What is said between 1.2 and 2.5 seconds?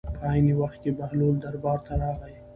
دربار ته راغی.